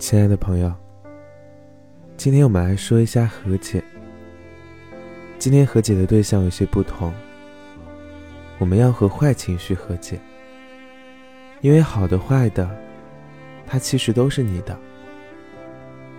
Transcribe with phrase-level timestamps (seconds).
[0.00, 0.72] 亲爱的朋友，
[2.16, 3.84] 今天我们来说一下和解。
[5.38, 7.12] 今天和解的对象有些不同，
[8.56, 10.18] 我们要和坏情绪和解，
[11.60, 12.68] 因为好的坏的，
[13.66, 14.74] 它其实都是你的。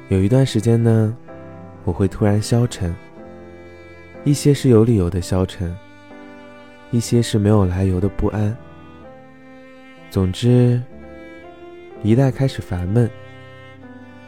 [0.09, 1.18] 有一段时间呢，
[1.84, 2.95] 我会突然消沉，
[4.23, 5.75] 一些是有理由的消沉，
[6.91, 8.55] 一些是没有来由的不安。
[10.11, 10.79] 总之，
[12.04, 13.09] 一旦开始烦闷。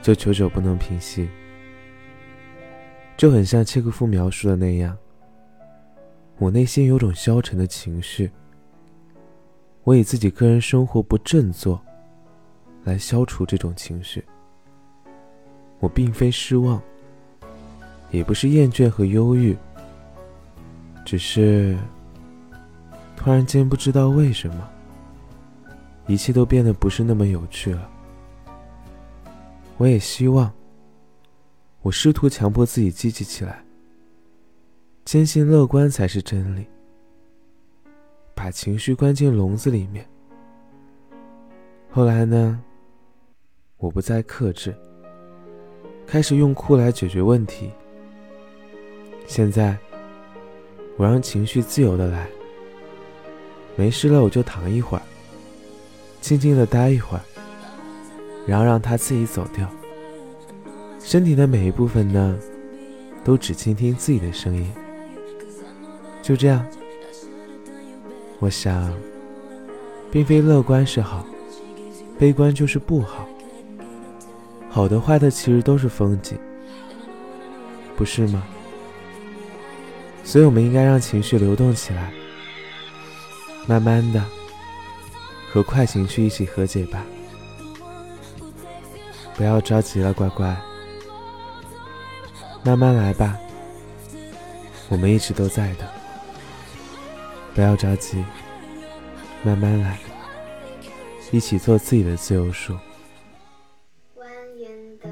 [0.04, 1.30] 就久久不能平息，
[3.16, 4.98] 就很像契诃夫描述的那样。
[6.40, 8.30] 我内心有种消沉的情绪，
[9.86, 11.80] 我以自己个人生活不振作
[12.84, 14.22] 来消除这种情绪。
[15.80, 16.82] 我并非失望，
[18.12, 19.56] 也不是厌倦和忧郁，
[21.06, 21.78] 只是
[23.16, 24.70] 突然间不知道为什么，
[26.08, 27.90] 一切都变得不是那么有趣了。
[29.78, 30.52] 我也希望。
[31.82, 33.64] 我试图强迫自己积极起来，
[35.04, 36.66] 坚信乐观才是真理。
[38.34, 40.08] 把情绪关进笼子里面。
[41.90, 42.62] 后来呢？
[43.78, 44.74] 我不再克制，
[46.08, 47.70] 开始用哭来解决问题。
[49.28, 49.78] 现在，
[50.96, 52.28] 我让情绪自由的来。
[53.76, 55.04] 没事了，我就躺一会儿，
[56.22, 57.24] 静静的待一会儿。
[58.46, 59.70] 然后让他自己走掉。
[61.00, 62.38] 身体的每一部分呢，
[63.24, 64.72] 都只倾听自己的声音。
[66.22, 66.66] 就这样，
[68.40, 68.94] 我想，
[70.10, 71.26] 并非乐观是好，
[72.18, 73.28] 悲观就是不好。
[74.70, 76.38] 好的、坏的其实都是风景，
[77.96, 78.44] 不是吗？
[80.24, 82.14] 所以，我们应该让情绪流动起来，
[83.68, 84.24] 慢慢的
[85.52, 87.06] 和坏情绪一起和解吧。
[89.36, 90.56] 不要着急了，乖乖，
[92.64, 93.38] 慢慢来吧。
[94.90, 95.90] 我们一直都在的。
[97.56, 98.24] 不要着急，
[99.44, 100.00] 慢慢来，
[101.32, 102.74] 一起做自己的自由树。
[104.16, 104.24] 蜿
[104.56, 105.10] 蜒的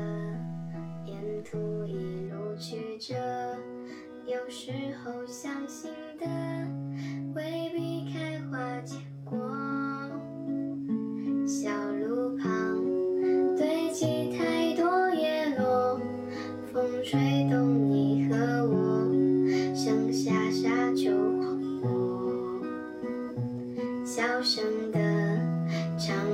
[1.05, 3.15] 沿途一路曲折，
[4.25, 4.71] 有时
[5.03, 6.25] 候相信的
[7.33, 8.95] 未必开花结
[9.25, 9.70] 果。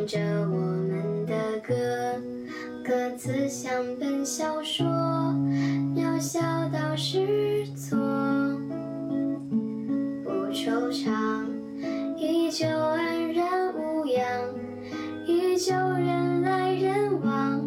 [0.07, 0.17] 着
[0.49, 1.75] 我们的歌，
[2.81, 4.85] 歌词像本小说，
[5.93, 7.97] 渺小到失措，
[10.23, 11.45] 不惆怅，
[12.15, 14.23] 依旧安然无恙，
[15.25, 17.61] 依旧人来人往，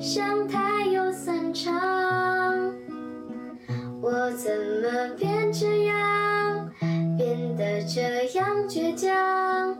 [0.00, 1.72] 相太又散场。
[4.02, 4.50] 我怎
[4.82, 6.68] 么变这样，
[7.16, 9.76] 变得这样倔强？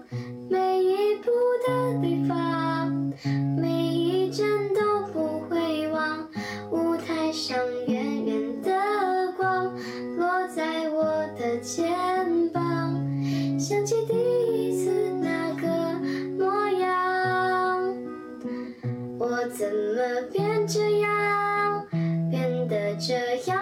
[23.06, 23.55] 这样。